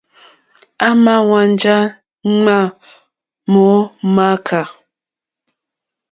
À 0.87 0.89
mà 1.03 1.15
hwánjá 1.27 1.75
ŋmá 2.33 2.57
mó 3.51 3.63
mááká. 4.15 4.61